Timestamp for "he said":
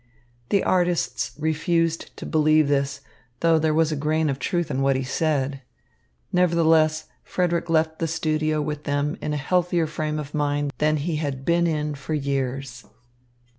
4.95-5.61